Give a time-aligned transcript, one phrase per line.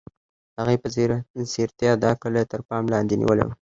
[0.59, 0.87] هغې په
[1.53, 3.49] ځیرتیا دا کلی تر پام لاندې نیولی و